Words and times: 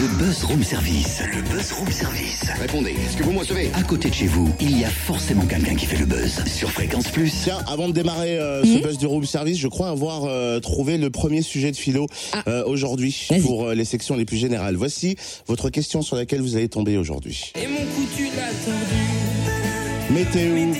Le 0.00 0.08
buzz 0.16 0.44
room 0.44 0.62
service. 0.62 1.20
Le 1.30 1.42
buzz 1.42 1.72
room 1.72 1.90
service. 1.90 2.44
Répondez, 2.58 2.92
est-ce 2.92 3.18
que 3.18 3.22
vous 3.22 3.32
me 3.32 3.40
recevez 3.40 3.70
À 3.74 3.82
côté 3.82 4.08
de 4.08 4.14
chez 4.14 4.28
vous, 4.28 4.50
il 4.58 4.80
y 4.80 4.84
a 4.86 4.88
forcément 4.88 5.44
quelqu'un 5.44 5.74
qui 5.74 5.84
fait 5.84 5.98
le 5.98 6.06
buzz. 6.06 6.42
Sur 6.46 6.70
Fréquence 6.70 7.08
Plus. 7.08 7.30
Tiens, 7.44 7.58
avant 7.66 7.86
de 7.86 7.92
démarrer 7.92 8.38
euh, 8.38 8.64
ce 8.64 8.82
buzz 8.82 8.96
du 8.96 9.04
room 9.04 9.26
service, 9.26 9.58
je 9.58 9.68
crois 9.68 9.90
avoir 9.90 10.24
euh, 10.24 10.58
trouvé 10.58 10.96
le 10.96 11.10
premier 11.10 11.42
sujet 11.42 11.70
de 11.70 11.76
philo 11.76 12.06
euh, 12.48 12.64
aujourd'hui 12.64 13.28
pour 13.42 13.66
euh, 13.66 13.74
les 13.74 13.84
sections 13.84 14.16
les 14.16 14.24
plus 14.24 14.38
générales. 14.38 14.74
Voici 14.74 15.16
votre 15.46 15.68
question 15.68 16.00
sur 16.00 16.16
laquelle 16.16 16.40
vous 16.40 16.56
allez 16.56 16.70
tomber 16.70 16.96
aujourd'hui. 16.96 17.52
Et 17.62 17.66
mon 17.66 17.76
coup 17.76 18.06
tu 18.16 18.24
l'as 18.24 18.54
tordu. 18.64 20.14
Météo. 20.14 20.72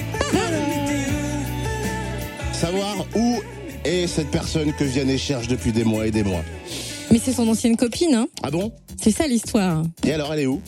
Savoir 2.55 3.05
où 3.15 3.39
est 3.85 4.07
cette 4.07 4.31
personne 4.31 4.73
que 4.73 4.85
Vianney 4.85 5.19
cherche 5.19 5.47
depuis 5.47 5.73
des 5.73 5.85
mois 5.85 6.07
et 6.07 6.11
des 6.11 6.23
mois. 6.23 6.43
Mais 7.11 7.21
c'est 7.23 7.33
son 7.33 7.49
ancienne 7.49 7.77
copine, 7.77 8.15
hein. 8.15 8.29
Ah 8.43 8.51
bon? 8.51 8.73
C'est 9.01 9.11
ça 9.11 9.27
l'histoire. 9.27 9.83
Et 10.05 10.13
alors, 10.13 10.33
elle 10.33 10.41
est 10.41 10.47
où? 10.47 10.61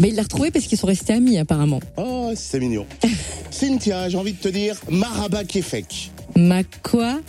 Mais 0.00 0.08
il 0.08 0.14
l'a 0.16 0.22
retrouvée 0.22 0.50
parce 0.50 0.66
qu'ils 0.66 0.78
sont 0.78 0.86
restés 0.86 1.12
amis 1.12 1.38
apparemment. 1.38 1.80
Oh, 1.96 2.30
c'est 2.34 2.58
mignon. 2.58 2.86
Cynthia, 3.50 4.08
j'ai 4.08 4.16
envie 4.18 4.32
de 4.32 4.38
te 4.38 4.48
dire, 4.48 4.76
Maraba 4.90 5.44
Kefek. 5.44 6.10
Ma 6.36 6.62
quoi? 6.82 7.20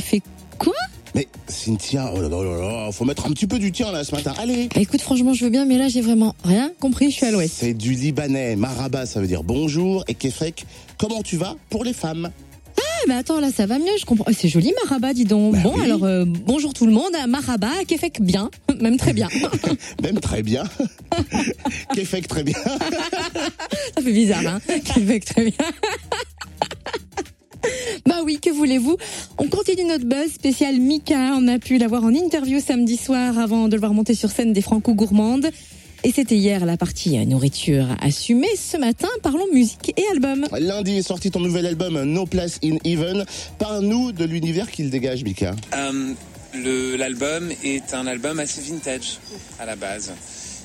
Fait 0.00 0.22
quoi? 0.58 0.72
Mais 1.14 1.28
Cynthia, 1.46 2.12
oh 2.14 2.20
là 2.20 2.28
là 2.28 2.42
là 2.42 2.84
là, 2.86 2.92
faut 2.92 3.04
mettre 3.04 3.26
un 3.26 3.30
petit 3.30 3.46
peu 3.46 3.58
du 3.58 3.70
tien 3.72 3.92
là 3.92 4.02
ce 4.04 4.14
matin. 4.14 4.32
Allez 4.38 4.68
Bah, 4.74 4.80
Écoute, 4.80 5.00
franchement, 5.00 5.34
je 5.34 5.44
veux 5.44 5.50
bien, 5.50 5.64
mais 5.66 5.76
là, 5.78 5.88
j'ai 5.88 6.00
vraiment 6.00 6.34
rien 6.44 6.72
compris. 6.80 7.10
Je 7.10 7.16
suis 7.16 7.26
à 7.26 7.30
l'ouest. 7.30 7.52
C'est 7.58 7.74
du 7.74 7.92
libanais. 7.92 8.56
Maraba, 8.56 9.06
ça 9.06 9.20
veut 9.20 9.26
dire 9.28 9.42
bonjour. 9.44 10.04
Et 10.08 10.14
Kefek, 10.14 10.64
comment 10.98 11.22
tu 11.22 11.36
vas 11.36 11.56
pour 11.68 11.84
les 11.84 11.92
femmes? 11.92 12.30
Ah, 12.78 13.04
mais 13.08 13.14
attends, 13.14 13.40
là, 13.40 13.50
ça 13.54 13.66
va 13.66 13.78
mieux. 13.78 13.86
Je 14.00 14.04
comprends. 14.04 14.24
Oh, 14.28 14.32
c'est 14.36 14.48
joli, 14.48 14.72
Maraba, 14.84 15.12
dis 15.14 15.24
donc. 15.24 15.54
Bah 15.54 15.60
bon, 15.64 15.72
oui. 15.76 15.84
alors, 15.84 16.04
euh, 16.04 16.24
bonjour 16.26 16.74
tout 16.74 16.86
le 16.86 16.92
monde. 16.92 17.14
à 17.20 17.26
Maraba, 17.26 17.70
Kefek 17.88 18.20
bien, 18.20 18.50
même 18.80 18.96
très 18.96 19.12
bien. 19.12 19.28
Même 20.02 20.20
très 20.20 20.42
bien. 20.42 20.64
Kefek, 21.94 22.28
très 22.28 22.42
bien. 22.42 22.58
Ça 23.94 24.02
fait 24.02 24.12
bizarre, 24.12 24.46
hein 24.46 24.60
Kefek 24.66 25.24
très 25.24 25.44
bien. 25.44 25.66
Bah 28.06 28.20
oui, 28.24 28.38
que 28.40 28.50
voulez-vous? 28.50 28.96
On 29.38 29.48
continue 29.48 29.84
notre 29.84 30.06
buzz 30.06 30.32
spécial 30.32 30.78
Mika. 30.78 31.34
On 31.36 31.46
a 31.48 31.58
pu 31.58 31.78
l'avoir 31.78 32.04
en 32.04 32.14
interview 32.14 32.60
samedi 32.60 32.96
soir 32.96 33.38
avant 33.38 33.68
de 33.68 33.74
le 33.74 33.80
voir 33.80 33.92
monter 33.92 34.14
sur 34.14 34.30
scène 34.30 34.52
des 34.52 34.62
Franco 34.62 34.94
Gourmandes. 34.94 35.50
Et 36.02 36.12
c'était 36.12 36.36
hier 36.36 36.64
la 36.64 36.78
partie 36.78 37.18
nourriture 37.26 37.88
assumée. 38.00 38.48
Ce 38.56 38.78
matin, 38.78 39.08
parlons 39.22 39.46
musique 39.52 39.92
et 39.98 40.04
album. 40.12 40.46
Lundi 40.58 40.96
est 40.96 41.02
sorti 41.02 41.30
ton 41.30 41.40
nouvel 41.40 41.66
album 41.66 42.02
No 42.04 42.24
Place 42.24 42.58
in 42.64 42.76
Heaven. 42.84 43.26
Parle-nous 43.58 44.12
de 44.12 44.24
l'univers 44.24 44.70
qu'il 44.70 44.88
dégage, 44.88 45.22
Mika. 45.24 45.54
Euh, 45.74 46.14
L'album 46.54 47.50
est 47.62 47.94
un 47.94 48.06
album 48.06 48.40
assez 48.40 48.60
vintage 48.60 49.18
à 49.58 49.66
la 49.66 49.76
base. 49.76 50.12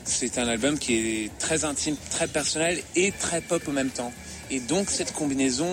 C'est 0.03 0.37
un 0.37 0.47
album 0.47 0.77
qui 0.77 0.95
est 1.25 1.37
très 1.39 1.63
intime, 1.65 1.95
très 2.09 2.27
personnel 2.27 2.81
et 2.95 3.11
très 3.11 3.41
pop 3.41 3.67
au 3.67 3.71
même 3.71 3.89
temps. 3.89 4.11
Et 4.51 4.59
donc 4.59 4.89
cette 4.89 5.11
combinaison 5.13 5.67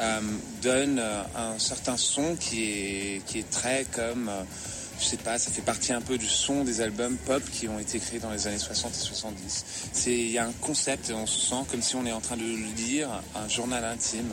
euh, 0.00 0.20
donne 0.62 0.98
euh, 0.98 1.22
un 1.34 1.58
certain 1.58 1.96
son 1.96 2.36
qui 2.36 2.64
est, 2.64 3.22
qui 3.26 3.38
est 3.38 3.50
très 3.50 3.86
comme, 3.90 4.28
euh, 4.28 4.42
je 5.00 5.04
sais 5.06 5.16
pas, 5.16 5.38
ça 5.38 5.50
fait 5.50 5.62
partie 5.62 5.94
un 5.94 6.02
peu 6.02 6.18
du 6.18 6.26
son 6.28 6.62
des 6.64 6.82
albums 6.82 7.16
pop 7.24 7.42
qui 7.50 7.68
ont 7.68 7.78
été 7.78 7.98
créés 7.98 8.18
dans 8.18 8.30
les 8.30 8.46
années 8.46 8.58
60 8.58 8.92
et 8.94 8.98
70. 8.98 9.64
C'est- 9.94 10.10
Il 10.12 10.30
y 10.30 10.38
a 10.38 10.44
un 10.46 10.52
concept 10.60 11.10
on 11.14 11.26
se 11.26 11.40
sent 11.48 11.64
comme 11.70 11.80
si 11.80 11.96
on 11.96 12.04
est 12.04 12.12
en 12.12 12.20
train 12.20 12.36
de 12.36 12.44
lire 12.76 13.08
un 13.34 13.48
journal 13.48 13.82
intime 13.84 14.30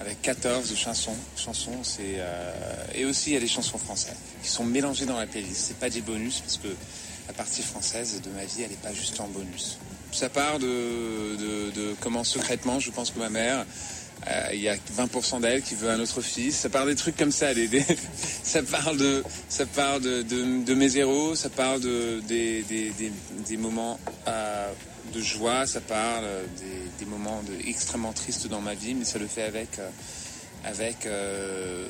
avec 0.00 0.22
14 0.22 0.74
chansons. 0.74 1.16
chansons 1.36 1.82
c'est, 1.82 2.16
euh, 2.16 2.84
et 2.94 3.04
aussi 3.04 3.30
il 3.30 3.32
y 3.34 3.36
a 3.36 3.40
des 3.40 3.48
chansons 3.48 3.78
françaises 3.78 4.16
qui 4.42 4.48
sont 4.48 4.64
mélangées 4.64 5.06
dans 5.06 5.18
la 5.18 5.26
playlist. 5.26 5.66
C'est 5.68 5.78
pas 5.78 5.90
des 5.90 6.00
bonus 6.00 6.40
parce 6.40 6.56
que 6.56 6.68
la 7.28 7.34
partie 7.34 7.62
française 7.62 8.20
de 8.22 8.30
ma 8.30 8.44
vie, 8.44 8.62
elle 8.62 8.70
n'est 8.70 8.76
pas 8.76 8.92
juste 8.92 9.20
en 9.20 9.28
bonus. 9.28 9.78
Ça 10.12 10.28
part 10.28 10.58
de, 10.58 10.66
de, 11.36 11.70
de 11.70 11.94
comment 12.00 12.24
secrètement, 12.24 12.80
je 12.80 12.90
pense 12.90 13.10
que 13.10 13.18
ma 13.18 13.28
mère, 13.28 13.64
il 14.52 14.60
y 14.60 14.68
a 14.68 14.76
20% 14.76 15.40
d'elle 15.40 15.62
qui 15.62 15.74
veut 15.74 15.90
un 15.90 16.00
autre 16.00 16.20
fils. 16.20 16.56
Ça 16.56 16.68
part 16.68 16.86
des 16.86 16.94
trucs 16.94 17.16
comme 17.16 17.32
ça. 17.32 17.54
Des, 17.54 17.68
des- 17.68 17.84
ça 18.42 18.62
parle 18.62 18.96
de, 18.96 19.24
ça 19.48 19.66
parle 19.66 20.02
de, 20.02 20.22
de, 20.22 20.64
de 20.64 20.74
mes 20.74 20.96
héros. 20.96 21.34
Ça 21.34 21.48
parle 21.48 21.80
de, 21.80 22.20
des, 22.28 22.62
des, 22.62 23.56
moments 23.56 23.98
euh, 24.28 24.72
de 25.14 25.20
joie. 25.20 25.66
Ça 25.66 25.80
parle 25.80 26.24
des, 26.98 27.06
moments 27.06 27.42
extrêmement 27.66 28.12
tristes 28.12 28.46
dans 28.48 28.60
ma 28.60 28.74
vie, 28.74 28.94
mais 28.94 29.04
ça 29.04 29.18
le 29.18 29.26
fait 29.26 29.42
avec, 29.42 29.78
euh, 29.78 29.88
avec, 30.64 31.06
euh, 31.06 31.86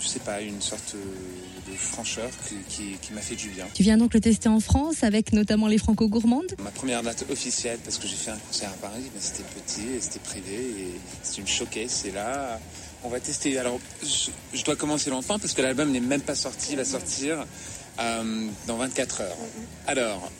je 0.00 0.06
sais 0.06 0.20
pas, 0.20 0.40
une 0.40 0.62
sorte 0.62 0.94
de 0.94 1.51
francheur 1.76 2.30
qui, 2.48 2.54
qui, 2.68 2.96
qui 3.00 3.12
m'a 3.12 3.20
fait 3.20 3.34
du 3.34 3.48
bien. 3.48 3.66
Tu 3.74 3.82
viens 3.82 3.96
donc 3.96 4.14
le 4.14 4.20
tester 4.20 4.48
en 4.48 4.60
France 4.60 5.02
avec 5.02 5.32
notamment 5.32 5.66
les 5.66 5.78
Franco 5.78 6.08
Gourmandes. 6.08 6.54
Ma 6.62 6.70
première 6.70 7.02
date 7.02 7.24
officielle, 7.30 7.78
parce 7.84 7.98
que 7.98 8.06
j'ai 8.06 8.16
fait 8.16 8.30
un 8.30 8.38
concert 8.38 8.70
à 8.70 8.86
Paris, 8.86 9.02
mais 9.14 9.20
c'était 9.20 9.42
petit, 9.42 9.96
et 9.96 10.00
c'était 10.00 10.20
privé, 10.20 10.54
et 10.54 11.00
c'était 11.22 11.40
une 11.40 11.46
showcase, 11.46 11.90
c'est 11.90 12.12
là. 12.12 12.58
On 13.04 13.08
va 13.08 13.20
tester. 13.20 13.58
Alors, 13.58 13.80
je, 14.02 14.30
je 14.56 14.64
dois 14.64 14.76
commencer 14.76 15.10
longtemps 15.10 15.38
parce 15.38 15.54
que 15.54 15.62
l'album 15.62 15.90
n'est 15.90 16.00
même 16.00 16.20
pas 16.20 16.36
sorti, 16.36 16.72
il 16.72 16.76
va 16.76 16.84
sortir 16.84 17.44
euh, 18.00 18.46
dans 18.66 18.76
24 18.76 19.20
heures. 19.22 19.36
Alors, 19.86 20.30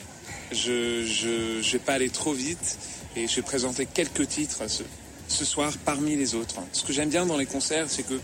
je, 0.51 1.05
je, 1.05 1.61
je 1.61 1.71
vais 1.73 1.79
pas 1.79 1.93
aller 1.93 2.09
trop 2.09 2.33
vite, 2.33 2.77
et 3.15 3.27
je 3.27 3.35
vais 3.35 3.41
présenter 3.41 3.85
quelques 3.85 4.27
titres 4.27 4.69
ce, 4.69 4.83
ce 5.27 5.45
soir 5.45 5.73
parmi 5.85 6.15
les 6.15 6.35
autres. 6.35 6.55
Ce 6.71 6.83
que 6.83 6.93
j'aime 6.93 7.09
bien 7.09 7.25
dans 7.25 7.37
les 7.37 7.45
concerts, 7.45 7.85
c'est 7.89 8.03
que 8.03 8.19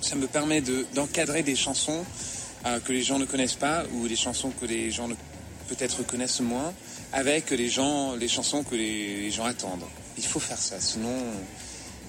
ça 0.00 0.16
me 0.16 0.26
permet 0.26 0.60
de- 0.60 0.86
d'encadrer 0.94 1.42
des 1.42 1.56
chansons 1.56 2.04
euh, 2.66 2.80
que 2.80 2.92
les 2.92 3.02
gens 3.02 3.18
ne 3.18 3.24
connaissent 3.24 3.54
pas 3.54 3.84
ou 3.94 4.08
des 4.08 4.16
chansons 4.16 4.50
que 4.50 4.66
les 4.66 4.90
gens 4.90 5.08
peut-être 5.68 6.02
connaissent 6.04 6.40
moins 6.40 6.74
avec 7.12 7.50
les 7.50 7.68
gens, 7.68 8.14
les 8.14 8.28
chansons 8.28 8.62
que 8.62 8.74
les, 8.74 9.30
gens 9.30 9.44
attendent. 9.44 9.84
Il 10.18 10.24
faut 10.24 10.40
faire 10.40 10.58
ça, 10.58 10.80
sinon, 10.80 11.16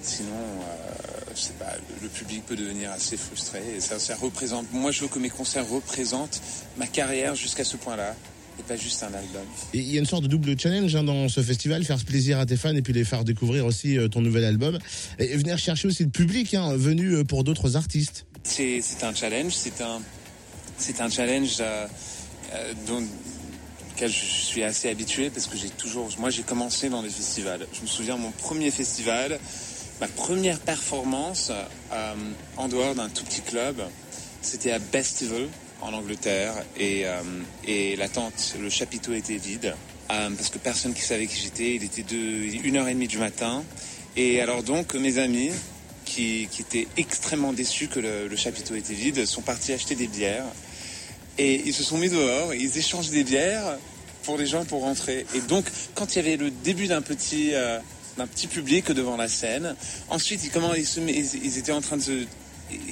sinon, 0.02 0.30
euh, 0.32 1.52
pas, 1.58 1.72
le, 2.02 2.08
public 2.08 2.44
peut 2.46 2.56
devenir 2.56 2.92
assez 2.92 3.16
frustré. 3.16 3.60
Ça 3.80 4.14
représente. 4.16 4.72
Moi, 4.72 4.90
je 4.90 5.02
veux 5.02 5.08
que 5.08 5.18
mes 5.18 5.30
concerts 5.30 5.68
représentent 5.68 6.40
ma 6.76 6.86
carrière 6.86 7.34
jusqu'à 7.34 7.64
ce 7.64 7.76
point-là, 7.76 8.14
et 8.58 8.62
pas 8.62 8.76
juste 8.76 9.02
un 9.02 9.14
album. 9.14 9.42
Et 9.74 9.78
Il 9.78 9.92
y 9.92 9.96
a 9.96 10.00
une 10.00 10.06
sorte 10.06 10.24
de 10.24 10.28
double 10.28 10.58
challenge 10.58 10.94
hein, 10.94 11.04
dans 11.04 11.28
ce 11.28 11.42
festival, 11.42 11.84
faire 11.84 11.98
plaisir 12.04 12.38
à 12.38 12.46
tes 12.46 12.56
fans 12.56 12.74
et 12.74 12.82
puis 12.82 12.92
les 12.92 13.04
faire 13.04 13.24
découvrir 13.24 13.66
aussi 13.66 13.98
euh, 13.98 14.08
ton 14.08 14.20
nouvel 14.20 14.44
album. 14.44 14.78
Et 15.18 15.36
venir 15.36 15.58
chercher 15.58 15.88
aussi 15.88 16.04
le 16.04 16.10
public 16.10 16.54
hein, 16.54 16.74
venu 16.76 17.14
euh, 17.14 17.24
pour 17.24 17.44
d'autres 17.44 17.76
artistes. 17.76 18.26
C'est 18.44 18.80
c'est 18.82 19.04
un 19.04 19.14
challenge, 19.14 19.52
c'est 19.52 19.80
un, 19.80 20.00
c'est 20.78 21.00
un 21.00 21.08
challenge 21.08 21.58
euh, 21.60 21.86
euh, 22.54 22.72
dont 22.86 23.02
auquel 23.92 24.10
je 24.10 24.24
suis 24.24 24.62
assez 24.62 24.88
habitué 24.88 25.30
parce 25.30 25.46
que 25.46 25.56
j'ai 25.56 25.68
toujours, 25.68 26.08
moi 26.18 26.30
j'ai 26.30 26.42
commencé 26.42 26.88
dans 26.88 27.02
des 27.02 27.10
festivals. 27.10 27.66
Je 27.72 27.82
me 27.82 27.86
souviens 27.86 28.16
mon 28.16 28.30
premier 28.32 28.70
festival, 28.70 29.38
ma 30.00 30.08
première 30.08 30.58
performance 30.58 31.52
euh, 31.92 32.14
en 32.56 32.68
dehors 32.68 32.94
d'un 32.94 33.08
tout 33.08 33.24
petit 33.24 33.42
club, 33.42 33.76
c'était 34.40 34.72
à 34.72 34.78
Bestival 34.78 35.46
en 35.82 35.92
Angleterre 35.92 36.54
et, 36.78 37.06
euh, 37.06 37.20
et 37.66 37.96
la 37.96 38.08
tente, 38.08 38.54
le 38.60 38.70
chapiteau 38.70 39.12
était 39.12 39.36
vide 39.36 39.74
euh, 40.10 40.30
parce 40.30 40.48
que 40.48 40.58
personne 40.58 40.94
qui 40.94 41.02
savait 41.02 41.26
qui 41.26 41.40
j'étais. 41.40 41.74
Il 41.74 41.84
était 41.84 42.02
deux, 42.02 42.16
une 42.64 42.76
heure 42.76 42.88
et 42.88 42.94
demie 42.94 43.08
du 43.08 43.18
matin 43.18 43.62
et 44.16 44.40
alors 44.40 44.62
donc 44.62 44.94
mes 44.94 45.18
amis 45.18 45.50
qui, 46.04 46.48
qui 46.50 46.62
étaient 46.62 46.88
extrêmement 46.96 47.52
déçus 47.52 47.88
que 47.88 48.00
le, 48.00 48.36
chapiteau 48.36 48.74
était 48.74 48.94
vide 48.94 49.24
sont 49.26 49.42
partis 49.42 49.72
acheter 49.72 49.94
des 49.94 50.06
bières 50.06 50.46
et 51.38 51.62
ils 51.64 51.74
se 51.74 51.82
sont 51.82 51.98
mis 51.98 52.10
dehors, 52.10 52.54
ils 52.54 52.78
échangent 52.78 53.10
des 53.10 53.24
bières 53.24 53.78
pour 54.24 54.38
les 54.38 54.46
gens 54.46 54.64
pour 54.64 54.82
rentrer. 54.82 55.26
Et 55.34 55.40
donc, 55.40 55.64
quand 55.94 56.14
il 56.14 56.16
y 56.16 56.18
avait 56.20 56.36
le 56.36 56.50
début 56.50 56.86
d'un 56.86 57.02
petit, 57.02 57.54
euh, 57.54 57.78
d'un 58.18 58.26
petit 58.26 58.46
public 58.46 58.92
devant 58.92 59.16
la 59.16 59.28
scène, 59.28 59.74
ensuite, 60.10 60.44
ils, 60.44 60.50
comment, 60.50 60.74
ils, 60.74 60.86
ils 61.08 61.58
étaient 61.58 61.72
en 61.72 61.80
train 61.80 61.96
de 61.96 62.02
se... 62.02 62.26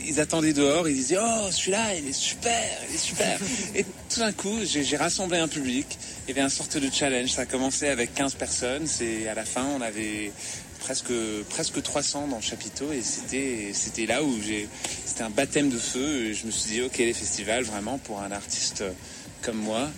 Ils 0.06 0.20
attendaient 0.20 0.52
dehors, 0.52 0.88
ils 0.88 0.94
disaient 0.94 1.18
Oh, 1.20 1.50
celui-là, 1.50 1.94
il 1.94 2.08
est 2.08 2.12
super, 2.12 2.68
il 2.88 2.94
est 2.94 2.99
super. 2.99 3.38
Et 3.75 3.84
tout 3.84 4.20
d'un 4.20 4.32
coup, 4.32 4.58
j'ai 4.64 4.96
rassemblé 4.96 5.38
un 5.38 5.49
public. 5.49 5.87
Il 6.26 6.31
y 6.31 6.32
avait 6.32 6.44
un 6.44 6.49
sorte 6.49 6.76
de 6.76 6.90
challenge. 6.93 7.31
Ça 7.31 7.43
a 7.43 7.46
commencé 7.46 7.88
avec 7.88 8.14
15 8.14 8.34
personnes. 8.34 8.87
C'est 8.87 9.28
à 9.28 9.34
la 9.34 9.44
fin, 9.44 9.64
on 9.64 9.81
avait 9.81 10.32
presque 10.81 11.12
presque 11.50 11.82
300 11.82 12.28
dans 12.28 12.37
le 12.37 12.43
chapiteau 12.43 12.90
et 12.90 13.02
c'était 13.02 13.70
c'était 13.75 14.06
là 14.06 14.22
où 14.25 14.40
j'ai 14.43 14.66
c'était 15.05 15.22
un 15.22 15.31
baptême 15.31 15.69
de 15.69 15.78
feu 15.78 16.25
et 16.25 16.34
je 16.34 16.46
me 16.46 16.50
suis 16.50 16.70
dit 16.70 16.82
ok 16.82 16.96
les 16.99 17.12
festivals 17.12 17.64
vraiment 17.64 17.99
pour 17.99 18.20
un 18.20 18.32
artiste 18.32 18.82
comme 19.43 19.58
moi 19.58 19.88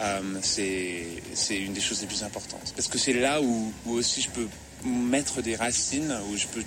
euh, 0.00 0.20
c'est 0.42 1.06
c'est 1.34 1.56
une 1.56 1.72
des 1.72 1.80
choses 1.80 2.00
les 2.00 2.08
plus 2.08 2.24
importantes 2.24 2.72
parce 2.74 2.88
que 2.88 2.98
c'est 2.98 3.12
là 3.12 3.40
où, 3.40 3.72
où 3.86 3.92
aussi 3.92 4.22
je 4.22 4.30
peux 4.30 4.48
mettre 4.84 5.40
des 5.40 5.54
racines 5.54 6.12
où 6.30 6.36
je 6.36 6.48
peux 6.48 6.64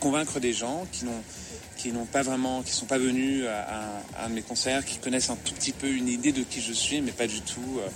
convaincre 0.00 0.38
des 0.38 0.52
gens 0.52 0.86
qui 0.92 1.06
n'ont 1.06 1.22
qui 1.88 1.94
n'ont 1.94 2.04
pas 2.04 2.22
vraiment 2.22 2.62
qui 2.62 2.72
sont 2.72 2.86
pas 2.86 2.98
venus 2.98 3.44
à, 3.46 3.60
à- 3.60 4.22
à 4.22 4.26
un 4.26 4.28
de 4.28 4.34
mes 4.34 4.42
concerts 4.42 4.84
qui 4.84 4.98
connaissent 4.98 5.30
un 5.30 5.36
tout 5.36 5.54
petit 5.54 5.72
peu 5.72 5.88
une 5.90 6.08
idée 6.08 6.32
de 6.32 6.42
qui 6.42 6.60
je 6.60 6.72
suis 6.72 7.00
mais 7.00 7.12
pas 7.12 7.26
du 7.26 7.40
tout 7.40 7.78
euh, 7.78 7.88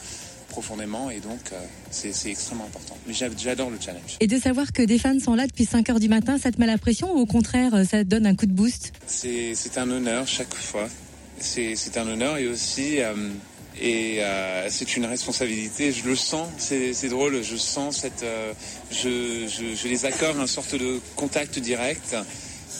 profondément. 0.49 1.11
Et 1.11 1.21
donc 1.21 1.41
euh, 1.53 1.61
c'est 1.91 2.31
extrêmement 2.31 2.65
important. 2.65 2.97
Mais 3.07 3.13
j'a- 3.15 3.29
j'adore 3.37 3.69
le 3.71 3.79
challenge. 3.81 4.17
Et 4.21 4.27
de 4.27 4.39
savoir 4.39 4.73
que 4.73 4.83
des 4.83 4.99
fans 4.99 5.19
sont 5.21 5.35
là 5.35 5.47
depuis 5.47 5.67
5 5.67 5.91
heures 5.91 6.01
du 6.01 6.09
matin, 6.09 6.39
ça 6.39 6.51
te 6.51 6.59
met 6.61 6.67
la 6.67 6.79
pression 6.79 7.13
ou 7.15 7.19
au 7.21 7.27
contraire, 7.27 7.75
euh, 7.75 7.85
ça 7.85 7.99
te 7.99 8.09
donne 8.09 8.27
un 8.27 8.35
coup 8.35 8.47
de 8.47 8.53
boost? 8.53 8.93
C'est 9.07 9.55
un 9.77 9.91
honneur 9.91 10.27
chaque 10.27 10.55
fois. 10.55 10.89
C'est 11.39 11.97
un 11.97 12.07
honneur 12.09 12.39
et 12.39 12.47
aussi, 12.47 13.01
euh, 13.01 13.15
Et 13.81 14.19
euh, 14.21 14.69
c'est 14.71 14.97
une 14.97 15.07
responsabilité, 15.07 15.93
je 15.93 16.05
le 16.07 16.15
sens, 16.15 16.47
c'est 16.59 17.09
drôle, 17.09 17.43
je 17.43 17.57
sens 17.57 17.97
cette... 18.03 18.23
Euh, 18.23 18.53
je, 18.91 19.47
je, 19.49 19.75
je, 19.75 19.89
les 19.89 20.05
accorde 20.05 20.37
une 20.39 20.47
sorte 20.47 20.75
de 20.77 21.01
contact 21.17 21.59
direct 21.59 22.15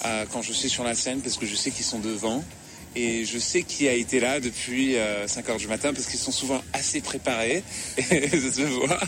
euh, 0.05 0.25
quand 0.33 0.43
je 0.43 0.53
suis 0.53 0.69
sur 0.69 0.85
la 0.85 0.95
scène 0.95 1.21
parce 1.21 1.37
que 1.37 1.47
je 1.47 1.55
sais 1.55 1.71
qu'ils 1.71 1.85
sont 1.85 2.01
devant. 2.01 2.45
Et 2.95 3.25
je 3.25 3.39
sais 3.39 3.63
qui 3.63 3.89
a 3.89 3.95
été 3.95 4.21
là 4.21 4.39
depuis 4.39 4.97
5 5.27 5.49
heures 5.49 5.57
du 5.57 5.67
matin 5.67 5.95
parce 5.95 6.05
qu'ils 6.05 6.21
sont 6.21 6.31
souvent 6.31 6.61
assez 6.75 7.01
préparés, 7.01 7.65
et 8.11 8.29
ça 8.29 8.53
se 8.53 8.61
voit. 8.65 9.01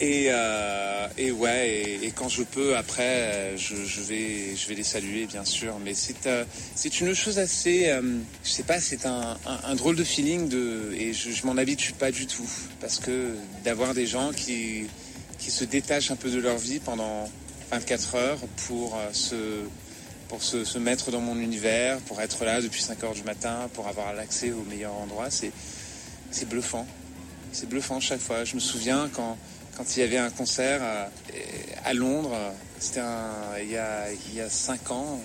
Et, 0.00 0.28
euh, 0.30 1.08
et 1.18 1.32
ouais, 1.32 1.98
et, 2.02 2.12
quand 2.12 2.28
je 2.28 2.44
peux, 2.44 2.76
après, 2.76 3.56
je, 3.56 3.74
je, 3.84 4.00
vais, 4.00 4.54
je 4.54 4.68
vais 4.68 4.76
les 4.76 4.84
saluer, 4.84 5.26
bien 5.26 5.44
sûr. 5.44 5.76
Mais 5.84 5.92
c'est, 5.92 6.26
euh, 6.26 6.44
c'est 6.76 7.00
une 7.00 7.14
chose 7.14 7.40
assez, 7.40 7.88
euh, 7.88 8.00
je 8.44 8.48
sais 8.48 8.62
pas, 8.62 8.78
c'est 8.78 9.06
un, 9.06 9.36
un, 9.44 9.60
un, 9.64 9.74
drôle 9.74 9.96
de 9.96 10.04
feeling 10.04 10.48
de, 10.48 10.94
et 10.96 11.12
je, 11.12 11.32
je 11.32 11.46
m'en 11.46 11.56
habitue 11.56 11.94
pas 11.94 12.12
du 12.12 12.28
tout, 12.28 12.48
parce 12.80 13.00
que 13.00 13.34
d'avoir 13.64 13.92
des 13.92 14.06
gens 14.06 14.30
qui, 14.32 14.84
qui 15.38 15.50
se 15.50 15.64
détachent 15.64 16.12
un 16.12 16.16
peu 16.16 16.30
de 16.30 16.38
leur 16.38 16.58
vie 16.58 16.78
pendant 16.78 17.28
24 17.70 18.14
heures 18.14 18.38
pour 18.66 18.96
euh, 18.96 19.12
se, 19.12 19.64
pour 20.28 20.42
se, 20.42 20.64
se 20.64 20.78
mettre 20.78 21.10
dans 21.10 21.20
mon 21.20 21.38
univers, 21.38 21.98
pour 22.00 22.20
être 22.20 22.44
là 22.44 22.60
depuis 22.60 22.82
5 22.82 23.02
heures 23.04 23.14
du 23.14 23.24
matin, 23.24 23.68
pour 23.74 23.88
avoir 23.88 24.12
l'accès 24.14 24.52
au 24.52 24.62
meilleur 24.64 24.94
endroit, 24.94 25.30
c'est, 25.30 25.52
c'est 26.30 26.48
bluffant. 26.48 26.86
C'est 27.52 27.68
bluffant 27.68 28.00
chaque 28.00 28.20
fois. 28.20 28.44
Je 28.44 28.54
me 28.54 28.60
souviens 28.60 29.08
quand 29.12 29.36
quand 29.78 29.96
il 29.96 30.00
y 30.00 30.02
avait 30.02 30.18
un 30.18 30.30
concert 30.30 30.82
à, 31.84 31.94
Londres, 31.94 32.36
c'était 32.80 33.00
il, 33.62 33.70
y 33.70 33.76
a, 33.76 34.10
il 34.10 34.34
y 34.34 34.40
a 34.40 34.50
cinq 34.50 34.90
ans, 34.90 35.20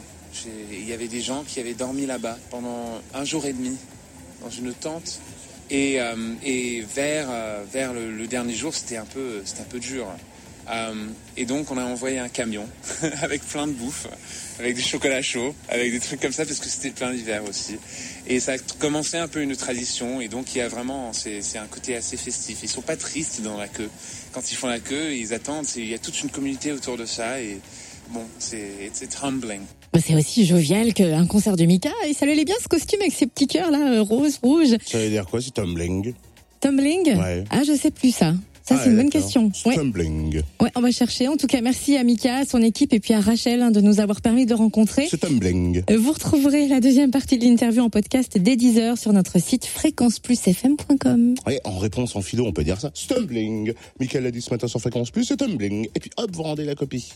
il 0.71 0.87
y 0.87 0.93
avait 0.93 1.07
des 1.07 1.21
gens 1.21 1.43
qui 1.43 1.59
avaient 1.59 1.73
dormi 1.73 2.05
là-bas 2.05 2.37
pendant 2.51 3.01
un 3.15 3.25
jour 3.25 3.47
et 3.47 3.53
demi 3.53 3.75
dans 4.43 4.51
une 4.51 4.71
tente. 4.73 5.19
Et, 5.71 5.99
euh, 5.99 6.15
et 6.43 6.81
vers, 6.81 7.27
euh, 7.31 7.63
vers 7.71 7.93
le, 7.93 8.11
le, 8.11 8.27
dernier 8.27 8.53
jour, 8.53 8.75
c'était 8.75 8.97
un 8.97 9.05
peu, 9.05 9.41
c'était 9.43 9.61
un 9.61 9.71
peu 9.71 9.79
dur. 9.79 10.05
Euh, 10.69 10.93
et 11.35 11.45
donc, 11.45 11.71
on 11.71 11.77
a 11.77 11.83
envoyé 11.83 12.19
un 12.19 12.29
camion 12.29 12.65
avec 13.21 13.43
plein 13.43 13.67
de 13.67 13.73
bouffe, 13.73 14.07
avec 14.59 14.75
des 14.75 14.81
chocolats 14.81 15.21
chauds, 15.21 15.53
avec 15.69 15.91
des 15.91 15.99
trucs 15.99 16.21
comme 16.21 16.31
ça, 16.31 16.45
parce 16.45 16.59
que 16.59 16.69
c'était 16.69 16.91
plein 16.91 17.13
d'hiver 17.13 17.43
aussi. 17.47 17.75
Et 18.27 18.39
ça 18.39 18.53
a 18.53 18.57
commencé 18.79 19.17
un 19.17 19.27
peu 19.27 19.41
une 19.41 19.55
tradition. 19.55 20.21
Et 20.21 20.27
donc, 20.27 20.55
il 20.55 20.59
y 20.59 20.61
a 20.61 20.67
vraiment, 20.67 21.11
c'est 21.13 21.57
un 21.57 21.67
côté 21.67 21.95
assez 21.95 22.17
festif. 22.17 22.59
Ils 22.63 22.69
sont 22.69 22.81
pas 22.81 22.95
tristes 22.95 23.41
dans 23.41 23.57
la 23.57 23.67
queue. 23.67 23.89
Quand 24.31 24.51
ils 24.51 24.55
font 24.55 24.67
la 24.67 24.79
queue, 24.79 25.13
ils 25.13 25.33
attendent. 25.33 25.65
Il 25.75 25.87
y 25.87 25.93
a 25.93 25.99
toute 25.99 26.21
une 26.21 26.29
communauté 26.29 26.71
autour 26.71 26.97
de 26.97 27.05
ça. 27.05 27.41
Et 27.41 27.59
bon, 28.11 28.23
c'est 28.39 28.91
humbling. 29.21 29.61
Bah, 29.91 29.99
c'est 30.03 30.15
aussi 30.15 30.45
jovial 30.45 30.93
qu'un 30.93 31.27
concert 31.27 31.55
de 31.55 31.65
Mika. 31.65 31.91
Et 32.07 32.13
ça 32.13 32.25
lui 32.25 32.31
allait 32.31 32.45
bien 32.45 32.55
ce 32.61 32.67
costume 32.67 33.01
avec 33.01 33.13
ses 33.13 33.27
petits 33.27 33.47
cœurs 33.47 33.69
là, 33.69 34.01
rose, 34.01 34.39
rouge. 34.41 34.75
Ça 34.85 34.97
veut 34.97 35.09
dire 35.09 35.25
quoi, 35.25 35.41
c'est 35.41 35.53
tumbling? 35.53 36.13
Tumbling? 36.61 37.17
Ouais. 37.17 37.43
Ah, 37.49 37.63
je 37.67 37.75
sais 37.75 37.91
plus 37.91 38.15
ça. 38.15 38.33
Ça, 38.63 38.77
c'est 38.77 38.89
une 38.89 38.95
bonne 38.95 39.09
question. 39.09 39.51
Ouais. 39.65 39.77
Ouais, 40.61 40.71
on 40.75 40.81
va 40.81 40.91
chercher. 40.91 41.27
En 41.27 41.35
tout 41.35 41.47
cas, 41.47 41.59
merci 41.61 41.97
à 41.97 42.03
Mika, 42.03 42.37
à 42.37 42.45
son 42.45 42.61
équipe 42.61 42.93
et 42.93 42.99
puis 42.99 43.13
à 43.13 43.19
Rachel 43.19 43.61
hein, 43.61 43.71
de 43.71 43.81
nous 43.81 43.99
avoir 43.99 44.21
permis 44.21 44.45
de 44.45 44.53
rencontrer. 44.53 45.07
C'est 45.09 45.19
tumbling. 45.19 45.83
Vous 45.93 46.11
retrouverez 46.11 46.67
la 46.67 46.79
deuxième 46.79 47.11
partie 47.11 47.37
de 47.37 47.43
l'interview 47.43 47.83
en 47.83 47.89
podcast 47.89 48.37
dès 48.37 48.55
10h 48.55 48.95
sur 48.95 49.11
notre 49.11 49.39
site 49.39 49.65
fréquenceplusfm.com. 49.65 51.35
Ouais, 51.45 51.59
en 51.65 51.77
réponse 51.77 52.15
en 52.15 52.21
philo, 52.21 52.45
on 52.45 52.53
peut 52.53 52.63
dire 52.63 52.79
ça. 52.79 52.91
Stumbling. 52.93 53.73
Michael 53.99 54.23
l'a 54.23 54.31
dit 54.31 54.41
ce 54.41 54.49
matin 54.49 54.67
sur 54.67 54.79
Fréquence 54.79 55.11
Plus, 55.11 55.25
c'est 55.25 55.37
tumbling. 55.37 55.87
Et 55.95 55.99
puis 55.99 56.11
hop, 56.17 56.31
vous 56.33 56.43
rendez 56.43 56.63
la 56.63 56.75
copie. 56.75 57.11